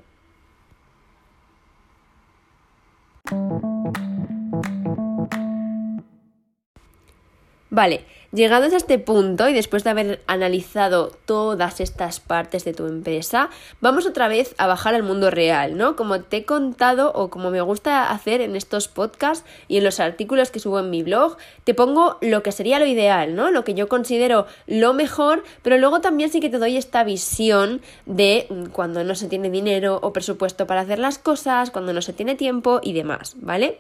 Vale, 7.70 8.06
llegados 8.34 8.74
a 8.74 8.78
este 8.78 9.00
punto 9.00 9.48
y 9.48 9.54
después 9.54 9.84
de 9.84 9.92
haber 9.92 10.22
analizado 10.28 11.12
todas 11.26 11.80
estas 11.80 12.20
partes 12.20 12.66
de 12.66 12.74
tu 12.74 12.88
empresa, 12.88 13.50
vamos 13.80 14.06
otra 14.06 14.28
vez 14.28 14.56
a 14.58 14.68
bajar 14.68 14.96
al 14.96 15.04
mundo 15.04 15.30
real, 15.30 15.78
¿no? 15.78 15.96
Como 15.96 16.22
te 16.22 16.38
he 16.38 16.46
contado 16.46 17.12
o 17.14 17.30
como 17.30 17.52
me 17.52 17.62
gusta 17.62 18.10
hacer 18.10 18.42
en 18.42 18.56
estos 18.56 18.88
podcasts 18.88 19.46
y 19.68 19.78
en 19.78 19.84
los 19.84 20.00
artículos 20.00 20.50
que 20.50 20.60
subo 20.60 20.80
en 20.80 20.90
mi 20.90 21.04
blog, 21.04 21.38
te 21.64 21.74
pongo 21.74 22.18
lo 22.22 22.44
que 22.44 22.52
sería 22.52 22.80
lo 22.80 22.88
ideal, 22.88 23.36
¿no? 23.36 23.52
Lo 23.52 23.64
que 23.64 23.76
yo 23.76 23.88
considero 23.88 24.48
lo 24.66 24.94
mejor, 24.94 25.44
pero 25.62 25.78
luego 25.78 26.02
también 26.02 26.32
sí 26.32 26.40
que 26.40 26.50
te 26.50 26.58
doy 26.58 26.76
esta 26.76 27.04
visión 27.04 27.82
de 28.06 28.48
cuando 28.72 29.04
no 29.04 29.16
se 29.16 29.28
tiene 29.28 29.50
dinero 29.50 30.00
o 30.02 30.12
presupuesto 30.12 30.66
para 30.66 30.82
hacer 30.82 30.98
las 31.00 31.20
cosas, 31.20 31.70
cuando 31.70 31.94
no 31.94 32.02
se 32.02 32.14
tiene 32.14 32.36
tiempo 32.36 32.80
y 32.82 32.94
demás, 32.94 33.36
¿vale? 33.38 33.80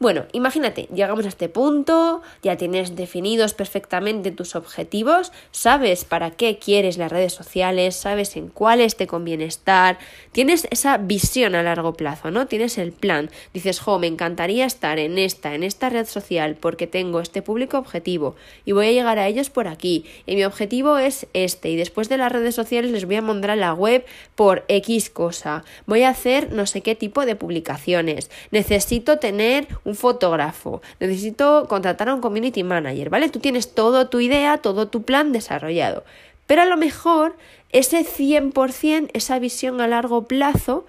Bueno, 0.00 0.26
imagínate, 0.30 0.88
llegamos 0.94 1.24
a 1.24 1.28
este 1.28 1.48
punto, 1.48 2.22
ya 2.40 2.56
tienes 2.56 2.94
definidos 2.94 3.52
perfectamente 3.52 4.30
tus 4.30 4.54
objetivos, 4.54 5.32
sabes 5.50 6.04
para 6.04 6.30
qué 6.30 6.60
quieres 6.60 6.98
las 6.98 7.10
redes 7.10 7.32
sociales, 7.32 7.96
sabes 7.96 8.36
en 8.36 8.46
cuáles 8.46 8.94
te 8.94 9.08
conviene 9.08 9.46
estar, 9.46 9.98
tienes 10.30 10.68
esa 10.70 10.98
visión 10.98 11.56
a 11.56 11.64
largo 11.64 11.94
plazo, 11.94 12.30
¿no? 12.30 12.46
Tienes 12.46 12.78
el 12.78 12.92
plan, 12.92 13.28
dices, 13.52 13.80
jo, 13.80 13.98
me 13.98 14.06
encantaría 14.06 14.66
estar 14.66 15.00
en 15.00 15.18
esta, 15.18 15.56
en 15.56 15.64
esta 15.64 15.88
red 15.88 16.06
social 16.06 16.54
porque 16.54 16.86
tengo 16.86 17.18
este 17.18 17.42
público 17.42 17.76
objetivo 17.76 18.36
y 18.64 18.70
voy 18.70 18.86
a 18.86 18.92
llegar 18.92 19.18
a 19.18 19.26
ellos 19.26 19.50
por 19.50 19.66
aquí. 19.66 20.04
Y 20.26 20.36
mi 20.36 20.44
objetivo 20.44 20.98
es 20.98 21.26
este 21.32 21.70
y 21.70 21.76
después 21.76 22.08
de 22.08 22.18
las 22.18 22.30
redes 22.30 22.54
sociales 22.54 22.92
les 22.92 23.04
voy 23.04 23.16
a 23.16 23.22
mandar 23.22 23.50
a 23.50 23.56
la 23.56 23.74
web 23.74 24.06
por 24.36 24.64
X 24.68 25.10
cosa, 25.10 25.64
voy 25.86 26.04
a 26.04 26.10
hacer 26.10 26.52
no 26.52 26.66
sé 26.66 26.82
qué 26.82 26.94
tipo 26.94 27.26
de 27.26 27.34
publicaciones, 27.34 28.30
necesito 28.52 29.18
tener 29.18 29.66
un 29.88 29.94
fotógrafo, 29.94 30.82
necesito 31.00 31.66
contratar 31.68 32.08
a 32.08 32.14
un 32.14 32.20
community 32.20 32.62
manager, 32.62 33.10
¿vale? 33.10 33.30
Tú 33.30 33.40
tienes 33.40 33.74
todo 33.74 34.08
tu 34.08 34.20
idea, 34.20 34.58
todo 34.58 34.88
tu 34.88 35.02
plan 35.02 35.32
desarrollado. 35.32 36.04
Pero 36.46 36.62
a 36.62 36.66
lo 36.66 36.76
mejor 36.76 37.36
ese 37.70 38.04
100%, 38.04 39.10
esa 39.12 39.38
visión 39.38 39.80
a 39.80 39.86
largo 39.86 40.24
plazo, 40.24 40.86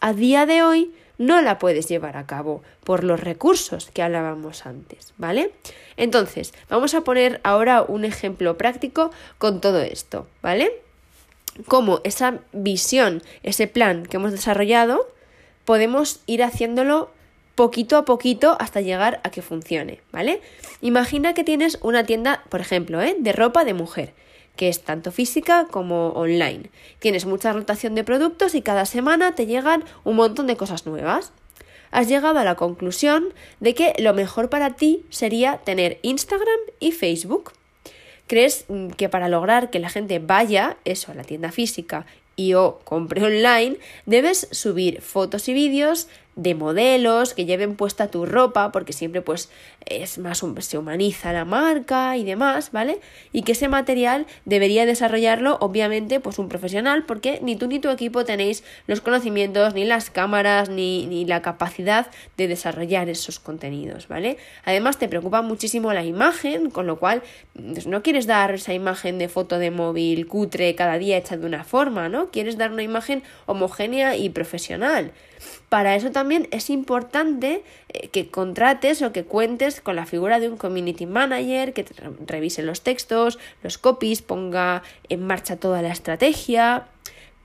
a 0.00 0.12
día 0.12 0.46
de 0.46 0.62
hoy 0.62 0.92
no 1.18 1.40
la 1.40 1.58
puedes 1.58 1.88
llevar 1.88 2.16
a 2.16 2.26
cabo 2.26 2.62
por 2.84 3.04
los 3.04 3.20
recursos 3.20 3.90
que 3.92 4.02
hablábamos 4.02 4.66
antes, 4.66 5.12
¿vale? 5.18 5.52
Entonces, 5.96 6.52
vamos 6.68 6.94
a 6.94 7.02
poner 7.02 7.40
ahora 7.44 7.82
un 7.82 8.04
ejemplo 8.04 8.58
práctico 8.58 9.12
con 9.38 9.60
todo 9.60 9.80
esto, 9.80 10.26
¿vale? 10.42 10.72
Cómo 11.68 12.00
esa 12.02 12.40
visión, 12.52 13.22
ese 13.42 13.68
plan 13.68 14.04
que 14.04 14.16
hemos 14.16 14.32
desarrollado, 14.32 15.06
podemos 15.64 16.20
ir 16.26 16.42
haciéndolo 16.42 17.10
poquito 17.54 17.96
a 17.96 18.04
poquito 18.04 18.56
hasta 18.58 18.80
llegar 18.80 19.20
a 19.24 19.30
que 19.30 19.42
funcione, 19.42 20.00
¿vale? 20.10 20.40
Imagina 20.80 21.34
que 21.34 21.44
tienes 21.44 21.78
una 21.82 22.04
tienda, 22.04 22.42
por 22.48 22.60
ejemplo, 22.60 23.00
¿eh? 23.00 23.16
de 23.18 23.32
ropa 23.32 23.64
de 23.64 23.74
mujer, 23.74 24.14
que 24.56 24.68
es 24.68 24.82
tanto 24.82 25.12
física 25.12 25.66
como 25.70 26.08
online. 26.10 26.70
Tienes 26.98 27.26
mucha 27.26 27.52
rotación 27.52 27.94
de 27.94 28.04
productos 28.04 28.54
y 28.54 28.62
cada 28.62 28.86
semana 28.86 29.34
te 29.34 29.46
llegan 29.46 29.84
un 30.04 30.16
montón 30.16 30.46
de 30.46 30.56
cosas 30.56 30.86
nuevas. 30.86 31.32
Has 31.90 32.08
llegado 32.08 32.38
a 32.38 32.44
la 32.44 32.54
conclusión 32.54 33.34
de 33.60 33.74
que 33.74 33.92
lo 33.98 34.14
mejor 34.14 34.48
para 34.48 34.70
ti 34.70 35.04
sería 35.10 35.58
tener 35.58 35.98
Instagram 36.02 36.58
y 36.80 36.92
Facebook. 36.92 37.52
¿Crees 38.26 38.64
mm, 38.68 38.88
que 38.90 39.10
para 39.10 39.28
lograr 39.28 39.68
que 39.68 39.78
la 39.78 39.90
gente 39.90 40.18
vaya 40.18 40.78
eso 40.86 41.12
a 41.12 41.14
la 41.14 41.24
tienda 41.24 41.52
física 41.52 42.06
y 42.34 42.54
o 42.54 42.80
compre 42.84 43.22
online, 43.22 43.76
debes 44.06 44.48
subir 44.50 45.02
fotos 45.02 45.48
y 45.48 45.52
vídeos 45.52 46.08
de 46.36 46.54
modelos 46.54 47.34
que 47.34 47.44
lleven 47.44 47.76
puesta 47.76 48.08
tu 48.08 48.24
ropa, 48.26 48.72
porque 48.72 48.92
siempre 48.92 49.20
pues 49.20 49.50
es 49.86 50.18
más 50.18 50.42
se 50.60 50.78
humaniza 50.78 51.32
la 51.32 51.44
marca 51.44 52.16
y 52.16 52.24
demás, 52.24 52.72
¿vale? 52.72 53.00
Y 53.32 53.42
que 53.42 53.52
ese 53.52 53.68
material 53.68 54.26
debería 54.44 54.86
desarrollarlo 54.86 55.58
obviamente 55.60 56.20
pues 56.20 56.38
un 56.38 56.48
profesional, 56.48 57.04
porque 57.04 57.38
ni 57.42 57.56
tú 57.56 57.66
ni 57.66 57.78
tu 57.78 57.90
equipo 57.90 58.24
tenéis 58.24 58.64
los 58.86 59.00
conocimientos, 59.00 59.74
ni 59.74 59.84
las 59.84 60.10
cámaras, 60.10 60.68
ni, 60.68 61.06
ni 61.06 61.24
la 61.24 61.42
capacidad 61.42 62.06
de 62.36 62.48
desarrollar 62.48 63.08
esos 63.08 63.38
contenidos, 63.38 64.08
¿vale? 64.08 64.38
Además 64.64 64.98
te 64.98 65.08
preocupa 65.08 65.42
muchísimo 65.42 65.92
la 65.92 66.04
imagen, 66.04 66.70
con 66.70 66.86
lo 66.86 66.98
cual 66.98 67.22
pues, 67.54 67.86
no 67.86 68.02
quieres 68.02 68.26
dar 68.26 68.54
esa 68.54 68.72
imagen 68.72 69.18
de 69.18 69.28
foto 69.28 69.58
de 69.58 69.70
móvil 69.70 70.26
cutre 70.26 70.74
cada 70.74 70.98
día 70.98 71.16
hecha 71.16 71.36
de 71.36 71.46
una 71.46 71.64
forma, 71.64 72.08
¿no? 72.08 72.30
Quieres 72.30 72.56
dar 72.56 72.72
una 72.72 72.82
imagen 72.82 73.22
homogénea 73.46 74.16
y 74.16 74.30
profesional. 74.30 75.12
Para 75.68 75.96
eso 75.96 76.10
también 76.10 76.48
es 76.50 76.70
importante 76.70 77.62
eh, 77.88 78.08
que 78.08 78.28
contrates 78.28 79.02
o 79.02 79.12
que 79.12 79.24
cuentes 79.24 79.80
con 79.80 79.96
la 79.96 80.06
figura 80.06 80.38
de 80.38 80.48
un 80.48 80.56
community 80.56 81.06
manager 81.06 81.72
que 81.72 81.86
revise 82.26 82.62
los 82.62 82.82
textos, 82.82 83.38
los 83.62 83.78
copies, 83.78 84.22
ponga 84.22 84.82
en 85.08 85.26
marcha 85.26 85.56
toda 85.56 85.82
la 85.82 85.90
estrategia. 85.90 86.88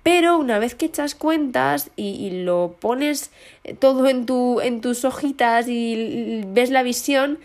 Pero 0.04 0.38
una 0.38 0.60
vez 0.60 0.75
que 0.75 0.86
echas 0.86 1.16
cuentas 1.16 1.92
y, 1.98 2.30
lo 2.44 2.75
pones 2.80 3.32
eh, 3.63 3.74
todo 3.74 4.08
en, 4.08 4.25
tu, 4.25 4.62
en 4.62 4.82
tus 4.82 5.04
hojitas 5.04 5.68
y 5.68 6.44
ves 6.48 6.70
la 6.70 6.84
visión, 6.84 7.39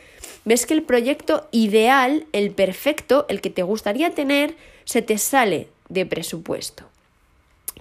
ves 0.44 0.66
que 0.66 0.74
el 0.74 0.82
proyecto 0.82 1.48
ideal, 1.50 2.26
el 2.32 2.52
perfecto, 2.52 3.26
el 3.28 3.40
que 3.40 3.50
te 3.50 3.62
gustaría 3.62 4.10
tener, 4.10 4.54
se 4.84 5.02
te 5.02 5.18
sale 5.18 5.68
de 5.88 6.06
presupuesto. 6.06 6.91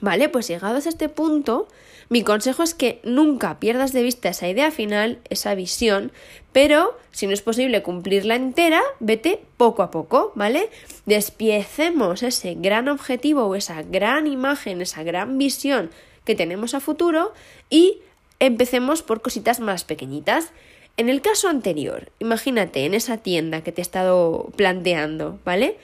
Vale, 0.02 0.30
pues 0.30 0.48
llegados 0.48 0.88
a 0.88 0.90
este 0.90 1.10
punto, 1.10 1.68
mi 2.10 2.24
consejo 2.24 2.64
es 2.64 2.74
que 2.74 3.00
nunca 3.04 3.60
pierdas 3.60 3.94
de 3.94 4.02
vista 4.02 4.30
esa 4.30 4.50
idea 4.50 4.72
final, 4.72 5.20
esa 5.30 5.54
visión, 5.54 6.12
pero 6.52 6.98
si 7.12 7.28
no 7.28 7.34
es 7.34 7.44
posible 7.44 7.84
cumplirla 7.84 8.36
entera, 8.36 8.82
vete 9.00 9.44
poco 9.58 9.84
a 9.84 9.92
poco, 9.92 10.32
¿vale? 10.36 10.70
Despiecemos 11.06 12.24
ese 12.24 12.56
gran 12.56 12.90
objetivo 12.90 13.46
o 13.46 13.56
esa 13.56 13.84
gran 13.84 14.26
imagen, 14.26 14.82
esa 14.82 15.04
gran 15.04 15.38
visión 15.38 15.92
que 16.26 16.36
tenemos 16.36 16.74
a 16.74 16.80
futuro 16.80 17.32
y 17.70 18.00
empecemos 18.40 19.04
por 19.04 19.22
cositas 19.22 19.60
más 19.60 19.84
pequeñitas. 19.84 20.52
En 20.98 21.10
el 21.10 21.22
caso 21.22 21.48
anterior, 21.48 22.12
imagínate 22.20 22.86
en 22.86 22.96
esa 22.96 23.18
tienda 23.18 23.62
que 23.62 23.72
te 23.72 23.82
he 23.82 23.84
estado 23.84 24.52
planteando, 24.56 25.40
¿vale? 25.46 25.78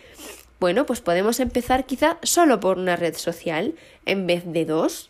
Bueno, 0.60 0.86
pues 0.86 1.02
podemos 1.02 1.40
empezar 1.40 1.86
quizá 1.86 2.18
solo 2.24 2.60
por 2.60 2.78
una 2.78 2.96
red 2.96 3.16
social 3.16 3.76
en 4.06 4.28
vez 4.28 4.44
de 4.46 4.66
dos 4.66 5.10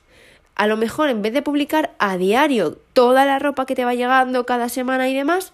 a 0.58 0.66
lo 0.66 0.76
mejor 0.76 1.10
en 1.10 1.22
vez 1.22 1.34
de 1.34 1.44
publicar 1.44 1.92
a 2.00 2.18
diario 2.18 2.80
toda 2.94 3.26
la 3.26 3.38
ropa 3.38 3.68
que 3.68 3.76
te 3.76 3.86
va 3.86 3.94
llegando 3.94 4.46
cada 4.46 4.70
semana 4.70 5.08
y 5.08 5.14
demás, 5.14 5.54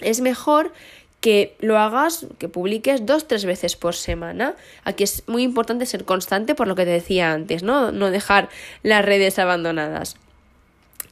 es 0.00 0.22
mejor 0.22 0.72
que 1.20 1.56
lo 1.60 1.78
hagas, 1.78 2.26
que 2.38 2.48
publiques 2.48 3.04
dos, 3.04 3.28
tres 3.28 3.44
veces 3.44 3.76
por 3.76 3.94
semana. 3.94 4.56
Aquí 4.82 5.04
es 5.04 5.22
muy 5.26 5.42
importante 5.42 5.86
ser 5.86 6.06
constante 6.06 6.54
por 6.54 6.68
lo 6.68 6.74
que 6.74 6.84
te 6.84 6.90
decía 6.90 7.32
antes, 7.32 7.62
¿no? 7.62 7.92
No 7.92 8.10
dejar 8.10 8.48
las 8.82 9.04
redes 9.04 9.38
abandonadas. 9.38 10.16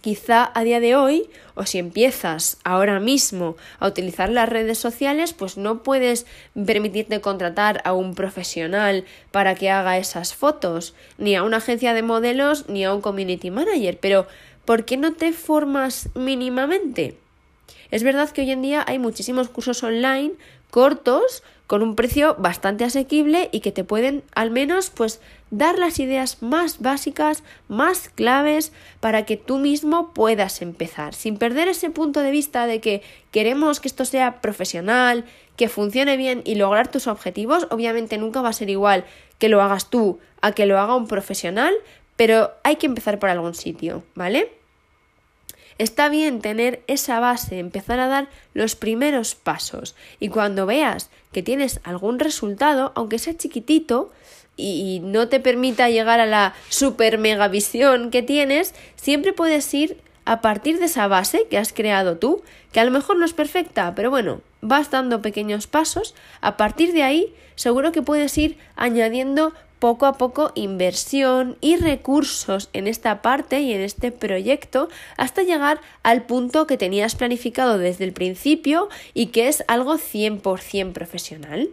Quizá 0.03 0.51
a 0.53 0.65
día 0.65 0.81
de 0.81 0.97
hoy, 0.97 1.31
o 1.55 1.65
si 1.65 1.79
empiezas 1.79 2.59
ahora 2.65 2.99
mismo 2.99 3.57
a 3.79 3.87
utilizar 3.87 4.31
las 4.31 4.49
redes 4.49 4.77
sociales, 4.77 5.33
pues 5.33 5.57
no 5.57 5.85
puedes 5.85 6.27
permitirte 6.67 7.21
contratar 7.21 7.81
a 7.85 7.93
un 7.93 8.17
profesional 8.17 9.05
para 9.31 9.55
que 9.55 9.71
haga 9.71 9.99
esas 9.99 10.35
fotos, 10.35 10.95
ni 11.19 11.37
a 11.37 11.45
una 11.45 11.59
agencia 11.59 11.95
de 11.95 12.03
modelos, 12.03 12.69
ni 12.69 12.85
a 12.85 12.93
un 12.93 13.01
community 13.01 13.53
manager, 13.53 13.97
pero 14.01 14.27
¿por 14.65 14.85
qué 14.85 14.97
no 14.97 15.13
te 15.13 15.33
formas 15.33 16.09
mínimamente? 16.17 17.17
Es 17.93 18.03
verdad 18.03 18.29
que 18.31 18.41
hoy 18.41 18.51
en 18.51 18.63
día 18.63 18.85
hay 18.85 18.99
muchísimos 18.99 19.51
cursos 19.51 19.85
online 19.85 20.33
cortos 20.71 21.45
con 21.67 21.83
un 21.83 21.95
precio 21.95 22.37
bastante 22.39 22.85
asequible 22.85 23.49
y 23.53 23.61
que 23.61 23.73
te 23.73 23.85
pueden 23.85 24.23
al 24.35 24.51
menos 24.51 24.91
pues 24.91 25.21
dar 25.51 25.79
las 25.79 25.99
ideas 25.99 26.43
más 26.43 26.81
básicas, 26.81 27.43
más 27.69 28.09
claves 28.09 28.73
para 29.01 29.25
que 29.25 29.37
tú 29.37 29.59
mismo 29.59 30.13
puedas 30.13 30.63
empezar, 30.63 31.15
sin 31.15 31.39
perder 31.39 31.69
ese 31.69 31.91
punto 31.91 32.21
de 32.21 32.31
vista 32.31 32.67
de 32.67 32.81
que 32.81 33.03
queremos 33.31 33.81
que 33.81 33.89
esto 33.89 34.05
sea 34.05 34.41
profesional, 34.41 35.25
que 35.57 35.69
funcione 35.69 36.17
bien 36.17 36.43
y 36.45 36.55
lograr 36.55 36.89
tus 36.89 37.07
objetivos. 37.07 37.67
Obviamente 37.71 38.19
nunca 38.19 38.43
va 38.43 38.49
a 38.49 38.55
ser 38.55 38.71
igual 38.71 39.05
que 39.39 39.49
lo 39.49 39.63
hagas 39.63 39.91
tú 39.91 40.19
a 40.41 40.53
que 40.53 40.67
lo 40.67 40.79
haga 40.79 40.97
un 40.97 41.07
profesional, 41.07 41.75
pero 42.17 42.51
hay 42.65 42.77
que 42.77 42.87
empezar 42.87 43.19
por 43.19 43.31
algún 43.31 43.55
sitio, 43.55 44.05
¿vale? 44.15 44.62
Está 45.79 46.09
bien 46.09 46.41
tener 46.41 46.83
esa 46.87 47.21
base, 47.21 47.59
empezar 47.59 47.99
a 48.01 48.09
dar 48.09 48.29
los 48.55 48.77
primeros 48.77 49.35
pasos. 49.35 49.95
Y 50.21 50.29
cuando 50.29 50.67
veas 50.67 51.11
que 51.33 51.43
tienes 51.43 51.81
algún 51.85 52.19
resultado, 52.19 52.93
aunque 52.95 53.19
sea 53.19 53.37
chiquitito, 53.37 54.13
y 54.57 55.01
no 55.03 55.29
te 55.29 55.41
permita 55.41 55.89
llegar 55.89 56.21
a 56.21 56.27
la 56.27 56.55
super 56.69 57.19
mega 57.19 57.49
visión 57.49 58.11
que 58.11 58.23
tienes, 58.23 58.75
siempre 58.97 59.33
puedes 59.33 59.73
ir 59.73 59.99
a 60.25 60.41
partir 60.41 60.79
de 60.79 60.85
esa 60.87 61.09
base 61.09 61.47
que 61.51 61.59
has 61.59 61.73
creado 61.73 62.19
tú, 62.19 62.43
que 62.71 62.81
a 62.81 62.85
lo 62.85 62.91
mejor 62.91 63.17
no 63.17 63.25
es 63.25 63.33
perfecta, 63.33 63.95
pero 63.95 64.11
bueno, 64.11 64.41
vas 64.61 64.91
dando 64.91 65.23
pequeños 65.23 65.67
pasos, 65.67 66.15
a 66.41 66.57
partir 66.57 66.93
de 66.93 67.03
ahí 67.03 67.35
seguro 67.57 67.93
que 67.93 68.03
puedes 68.03 68.37
ir 68.39 68.59
añadiendo 68.77 69.53
poco 69.83 70.07
a 70.07 70.13
poco 70.13 70.53
inversión 70.55 71.59
y 71.61 71.75
recursos 71.75 72.71
en 72.73 72.87
esta 72.87 73.21
parte 73.21 73.63
y 73.63 73.73
en 73.73 73.81
este 73.81 74.13
proyecto 74.13 74.89
hasta 75.17 75.43
llegar 75.43 75.81
al 76.05 76.23
punto 76.23 76.69
que 76.69 76.79
tenías 76.79 77.17
planificado 77.17 77.79
desde 77.79 78.05
el 78.05 78.13
principio 78.13 78.89
y 79.13 79.27
que 79.33 79.49
es 79.49 79.65
algo 79.67 79.95
100% 79.95 80.93
profesional. 80.93 81.71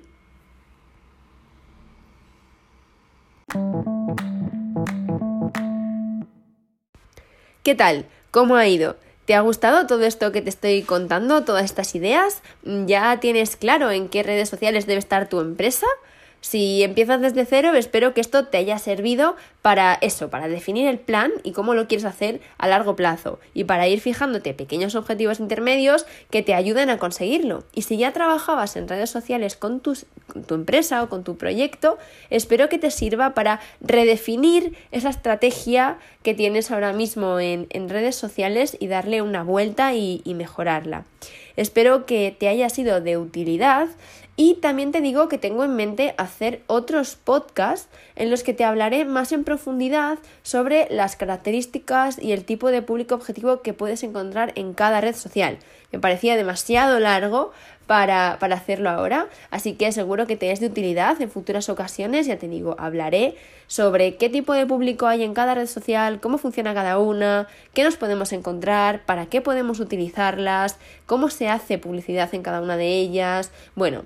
¿Qué 7.61 7.75
tal? 7.75 8.07
¿Cómo 8.31 8.55
ha 8.55 8.67
ido? 8.67 8.97
¿Te 9.25 9.35
ha 9.35 9.41
gustado 9.41 9.85
todo 9.85 10.03
esto 10.03 10.31
que 10.31 10.41
te 10.41 10.49
estoy 10.49 10.81
contando, 10.81 11.43
todas 11.43 11.65
estas 11.65 11.93
ideas? 11.93 12.41
¿Ya 12.63 13.19
tienes 13.19 13.55
claro 13.55 13.91
en 13.91 14.09
qué 14.09 14.23
redes 14.23 14.49
sociales 14.49 14.87
debe 14.87 14.97
estar 14.97 15.29
tu 15.29 15.39
empresa? 15.39 15.85
Si 16.41 16.83
empiezas 16.83 17.19
desde 17.19 17.45
cero, 17.45 17.73
espero 17.75 18.13
que 18.13 18.21
esto 18.21 18.45
te 18.45 18.57
haya 18.57 18.79
servido 18.79 19.35
para 19.61 19.95
eso, 19.95 20.29
para 20.29 20.47
definir 20.47 20.87
el 20.87 20.97
plan 20.97 21.31
y 21.43 21.51
cómo 21.51 21.73
lo 21.73 21.87
quieres 21.87 22.05
hacer 22.05 22.39
a 22.57 22.67
largo 22.67 22.95
plazo 22.95 23.39
y 23.53 23.65
para 23.65 23.87
ir 23.89 23.99
fijándote 23.99 24.53
pequeños 24.53 24.95
objetivos 24.95 25.39
intermedios 25.41 26.05
que 26.29 26.41
te 26.41 26.53
ayuden 26.53 26.89
a 26.89 26.97
conseguirlo. 26.97 27.63
Y 27.73 27.81
si 27.81 27.97
ya 27.97 28.13
trabajabas 28.13 28.77
en 28.77 28.87
redes 28.87 29.09
sociales 29.09 29.57
con, 29.57 29.81
tu 29.81 29.95
empresa 30.49 31.03
o 31.03 31.09
con 31.09 31.23
tu 31.25 31.35
proyecto, 31.35 31.97
espero 32.29 32.69
que 32.69 32.79
te 32.79 32.89
sirva 32.89 33.33
para 33.33 33.59
redefinir 33.81 34.77
esa 34.91 35.09
estrategia 35.09 35.97
que 36.23 36.33
tienes 36.33 36.71
ahora 36.71 36.93
mismo 36.93 37.39
en, 37.39 37.67
redes 37.89 38.15
sociales 38.15 38.77
y 38.79 38.87
darle 38.87 39.21
una 39.21 39.43
vuelta 39.43 39.93
y 39.93 40.21
mejorarla. 40.35 41.05
Espero 41.59 42.05
que 42.05 42.33
te 42.37 42.47
haya 42.47 42.69
sido 42.69 43.01
de 43.01 43.17
utilidad 43.17 43.89
y 44.41 44.53
también 44.53 44.93
te 44.93 45.01
digo 45.01 45.27
que 45.27 45.37
tengo 45.37 45.65
en 45.65 45.75
mente 45.75 46.15
hacer 46.17 46.61
otros 46.67 47.17
podcasts 47.17 47.89
en 48.15 48.31
los 48.31 48.41
que 48.41 48.53
te 48.53 48.63
hablaré 48.63 49.03
más 49.03 49.33
en 49.33 49.43
profundidad 49.43 50.17
sobre 50.43 50.87
las 50.89 51.17
características 51.17 52.17
y 52.17 52.31
el 52.31 52.45
tipo 52.45 52.71
de 52.71 52.81
público 52.81 53.15
objetivo 53.15 53.61
que 53.61 53.73
puedes 53.73 54.01
encontrar 54.01 54.53
en 54.55 54.73
cada 54.73 55.01
red 55.01 55.13
social. 55.13 55.57
Me 55.91 55.99
parecía 55.99 56.37
demasiado 56.37 57.01
largo 57.01 57.51
para, 57.85 58.37
para, 58.39 58.55
hacerlo 58.55 58.89
ahora, 58.89 59.27
así 59.51 59.73
que 59.73 59.91
seguro 59.91 60.25
que 60.25 60.37
te 60.37 60.51
es 60.51 60.61
de 60.61 60.67
utilidad 60.67 61.21
en 61.21 61.29
futuras 61.29 61.67
ocasiones, 61.67 62.25
ya 62.25 62.37
te 62.37 62.47
digo, 62.47 62.77
hablaré 62.79 63.35
sobre 63.67 64.15
qué 64.15 64.29
tipo 64.29 64.53
de 64.53 64.65
público 64.65 65.07
hay 65.07 65.23
en 65.23 65.33
cada 65.33 65.55
red 65.55 65.65
social, 65.65 66.21
cómo 66.21 66.37
funciona 66.37 66.73
cada 66.73 66.97
una, 66.97 67.47
qué 67.73 67.83
nos 67.83 67.97
podemos 67.97 68.31
encontrar, 68.31 69.05
para 69.05 69.25
qué 69.25 69.41
podemos 69.41 69.81
utilizarlas, 69.81 70.77
cómo 71.07 71.29
se 71.29 71.49
hace 71.49 71.77
publicidad 71.77 72.33
en 72.33 72.43
cada 72.43 72.61
una 72.61 72.77
de 72.77 72.99
ellas. 72.99 73.51
Bueno, 73.75 74.05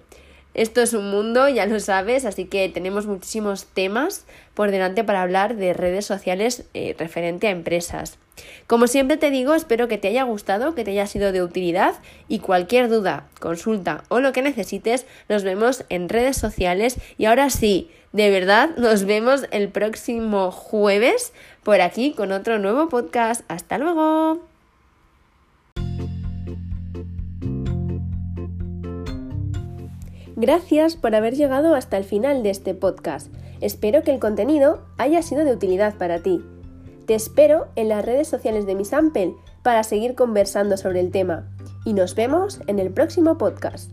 esto 0.53 0.81
es 0.81 0.93
un 0.93 1.09
mundo, 1.09 1.47
ya 1.49 1.65
lo 1.65 1.79
sabes, 1.79 2.25
así 2.25 2.45
que 2.45 2.69
tenemos 2.69 3.05
muchísimos 3.05 3.65
temas 3.65 4.25
por 4.53 4.71
delante 4.71 5.03
para 5.03 5.21
hablar 5.21 5.55
de 5.55 5.73
redes 5.73 6.05
sociales 6.05 6.65
eh, 6.73 6.95
referente 6.97 7.47
a 7.47 7.51
empresas. 7.51 8.17
Como 8.65 8.87
siempre 8.87 9.17
te 9.17 9.29
digo, 9.29 9.53
espero 9.53 9.87
que 9.87 9.97
te 9.97 10.07
haya 10.07 10.23
gustado, 10.23 10.73
que 10.73 10.83
te 10.83 10.91
haya 10.91 11.05
sido 11.05 11.31
de 11.31 11.43
utilidad 11.43 11.95
y 12.27 12.39
cualquier 12.39 12.89
duda, 12.89 13.27
consulta 13.39 14.03
o 14.09 14.19
lo 14.19 14.33
que 14.33 14.41
necesites, 14.41 15.05
nos 15.29 15.43
vemos 15.43 15.85
en 15.89 16.09
redes 16.09 16.37
sociales 16.37 16.97
y 17.17 17.25
ahora 17.25 17.49
sí, 17.49 17.91
de 18.11 18.29
verdad, 18.29 18.69
nos 18.77 19.05
vemos 19.05 19.45
el 19.51 19.69
próximo 19.69 20.51
jueves 20.51 21.33
por 21.63 21.81
aquí 21.81 22.13
con 22.13 22.31
otro 22.31 22.59
nuevo 22.59 22.89
podcast. 22.89 23.41
Hasta 23.47 23.77
luego. 23.77 24.52
Gracias 30.43 30.97
por 30.97 31.15
haber 31.15 31.35
llegado 31.35 31.73
hasta 31.73 31.95
el 31.95 32.03
final 32.03 32.43
de 32.43 32.49
este 32.49 32.73
podcast. 32.73 33.33
Espero 33.61 34.03
que 34.03 34.11
el 34.11 34.19
contenido 34.19 34.83
haya 34.97 35.21
sido 35.21 35.45
de 35.45 35.53
utilidad 35.53 35.95
para 35.95 36.19
ti. 36.19 36.43
Te 37.05 37.15
espero 37.15 37.67
en 37.77 37.87
las 37.87 38.03
redes 38.03 38.27
sociales 38.27 38.65
de 38.65 38.75
mi 38.75 38.83
Sample 38.83 39.35
para 39.61 39.83
seguir 39.83 40.15
conversando 40.15 40.75
sobre 40.75 40.99
el 40.99 41.11
tema 41.11 41.49
y 41.85 41.93
nos 41.93 42.13
vemos 42.13 42.59
en 42.67 42.79
el 42.79 42.91
próximo 42.91 43.37
podcast. 43.37 43.89